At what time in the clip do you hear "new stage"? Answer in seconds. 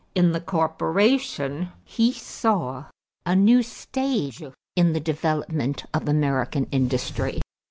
3.35-4.41